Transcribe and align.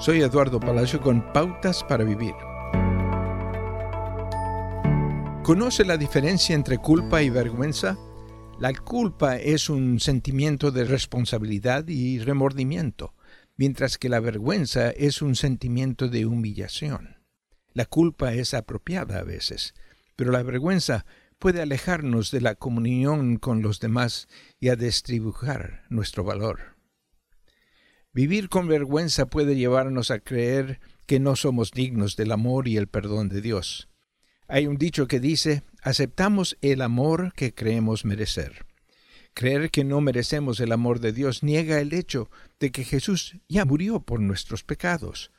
Soy 0.00 0.22
Eduardo 0.22 0.60
Palacio 0.60 1.00
con 1.00 1.32
Pautas 1.32 1.82
para 1.82 2.04
Vivir. 2.04 2.34
¿Conoce 5.42 5.84
la 5.84 5.96
diferencia 5.96 6.54
entre 6.54 6.78
culpa 6.78 7.20
y 7.20 7.30
vergüenza? 7.30 7.98
La 8.60 8.72
culpa 8.72 9.38
es 9.38 9.68
un 9.68 9.98
sentimiento 9.98 10.70
de 10.70 10.84
responsabilidad 10.84 11.88
y 11.88 12.20
remordimiento, 12.20 13.16
mientras 13.56 13.98
que 13.98 14.08
la 14.08 14.20
vergüenza 14.20 14.90
es 14.90 15.20
un 15.20 15.34
sentimiento 15.34 16.06
de 16.06 16.26
humillación. 16.26 17.16
La 17.72 17.84
culpa 17.84 18.34
es 18.34 18.54
apropiada 18.54 19.18
a 19.18 19.24
veces, 19.24 19.74
pero 20.14 20.30
la 20.30 20.44
vergüenza 20.44 21.06
puede 21.40 21.60
alejarnos 21.60 22.30
de 22.30 22.40
la 22.40 22.54
comunión 22.54 23.36
con 23.36 23.62
los 23.62 23.80
demás 23.80 24.28
y 24.60 24.68
a 24.68 24.76
distribuir 24.76 25.80
nuestro 25.88 26.22
valor. 26.22 26.77
Vivir 28.12 28.48
con 28.48 28.68
vergüenza 28.68 29.26
puede 29.26 29.56
llevarnos 29.56 30.10
a 30.10 30.18
creer 30.18 30.80
que 31.06 31.20
no 31.20 31.36
somos 31.36 31.72
dignos 31.72 32.16
del 32.16 32.32
amor 32.32 32.68
y 32.68 32.76
el 32.76 32.88
perdón 32.88 33.28
de 33.28 33.40
Dios. 33.40 33.88
Hay 34.46 34.66
un 34.66 34.76
dicho 34.76 35.06
que 35.06 35.20
dice, 35.20 35.62
aceptamos 35.82 36.56
el 36.62 36.80
amor 36.80 37.32
que 37.34 37.54
creemos 37.54 38.04
merecer. 38.04 38.66
Creer 39.34 39.70
que 39.70 39.84
no 39.84 40.00
merecemos 40.00 40.58
el 40.60 40.72
amor 40.72 41.00
de 41.00 41.12
Dios 41.12 41.42
niega 41.42 41.80
el 41.80 41.92
hecho 41.92 42.30
de 42.58 42.72
que 42.72 42.82
Jesús 42.82 43.36
ya 43.48 43.64
murió 43.64 44.00
por 44.00 44.20
nuestros 44.20 44.64
pecados. 44.64 45.30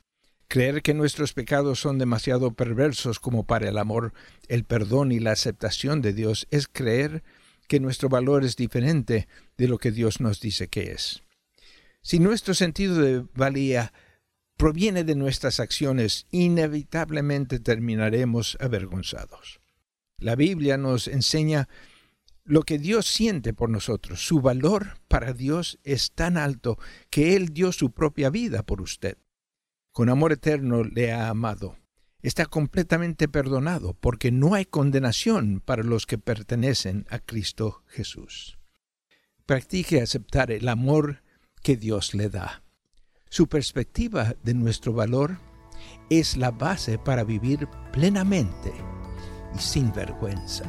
Creer 0.47 0.81
que 0.81 0.93
nuestros 0.93 1.33
pecados 1.33 1.79
son 1.79 1.97
demasiado 1.97 2.53
perversos 2.53 3.19
como 3.19 3.45
para 3.45 3.67
el 3.67 3.77
amor, 3.77 4.13
el 4.47 4.63
perdón 4.63 5.11
y 5.11 5.19
la 5.19 5.31
aceptación 5.31 6.01
de 6.01 6.13
Dios 6.13 6.47
es 6.49 6.67
creer 6.67 7.23
que 7.67 7.79
nuestro 7.79 8.09
valor 8.09 8.45
es 8.45 8.55
diferente 8.55 9.27
de 9.57 9.67
lo 9.67 9.77
que 9.77 9.91
Dios 9.91 10.21
nos 10.21 10.39
dice 10.39 10.67
que 10.67 10.91
es. 10.91 11.23
Si 12.09 12.17
nuestro 12.17 12.55
sentido 12.55 12.95
de 12.95 13.23
valía 13.35 13.93
proviene 14.57 15.03
de 15.03 15.13
nuestras 15.13 15.59
acciones, 15.59 16.25
inevitablemente 16.31 17.59
terminaremos 17.59 18.57
avergonzados. 18.59 19.61
La 20.17 20.35
Biblia 20.35 20.77
nos 20.77 21.07
enseña 21.07 21.69
lo 22.45 22.63
que 22.63 22.79
Dios 22.79 23.05
siente 23.05 23.53
por 23.53 23.69
nosotros. 23.69 24.25
Su 24.25 24.41
valor 24.41 24.97
para 25.07 25.33
Dios 25.33 25.77
es 25.83 26.11
tan 26.11 26.35
alto 26.35 26.79
que 27.11 27.35
Él 27.35 27.53
dio 27.53 27.71
su 27.71 27.91
propia 27.91 28.31
vida 28.31 28.63
por 28.63 28.81
usted 28.81 29.19
con 29.91 30.07
amor 30.07 30.31
eterno 30.31 30.85
le 30.85 31.11
ha 31.11 31.27
amado. 31.27 31.77
Está 32.21 32.45
completamente 32.45 33.27
perdonado 33.27 33.93
porque 33.93 34.31
no 34.31 34.53
hay 34.53 34.65
condenación 34.65 35.59
para 35.59 35.83
los 35.83 36.05
que 36.05 36.17
pertenecen 36.17 37.05
a 37.09 37.19
Cristo 37.19 37.83
Jesús. 37.85 38.57
Practique 39.45 40.01
aceptar 40.01 40.51
el 40.51 40.69
amor 40.69 41.21
Dios 41.75 42.13
le 42.13 42.29
da. 42.29 42.63
Su 43.29 43.47
perspectiva 43.47 44.35
de 44.43 44.53
nuestro 44.53 44.93
valor 44.93 45.37
es 46.09 46.37
la 46.37 46.51
base 46.51 46.97
para 46.97 47.23
vivir 47.23 47.67
plenamente 47.91 48.73
y 49.55 49.59
sin 49.59 49.91
vergüenza. 49.93 50.65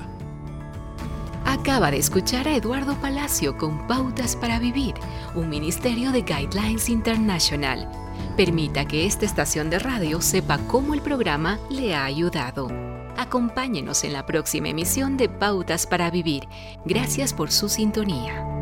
Acaba 1.45 1.91
de 1.91 1.99
escuchar 1.99 2.47
a 2.47 2.55
Eduardo 2.55 2.95
Palacio 3.01 3.57
con 3.57 3.87
Pautas 3.87 4.37
para 4.37 4.59
Vivir, 4.59 4.95
un 5.35 5.49
ministerio 5.49 6.13
de 6.13 6.23
Guidelines 6.23 6.89
International. 6.89 7.91
Permita 8.37 8.87
que 8.87 9.07
esta 9.07 9.25
estación 9.27 9.71
de 9.71 9.79
radio 9.79 10.21
sepa 10.21 10.59
cómo 10.69 10.95
el 10.95 11.01
programa 11.01 11.59
le 11.71 11.95
ha 11.95 12.05
ayudado. 12.05 12.69
Acompáñenos 13.17 14.05
en 14.05 14.13
la 14.13 14.27
próxima 14.27 14.69
emisión 14.69 15.17
de 15.17 15.29
Pautas 15.29 15.87
para 15.87 16.11
Vivir. 16.11 16.45
Gracias 16.85 17.35
por 17.35 17.51
su 17.51 17.69
sintonía. 17.69 18.60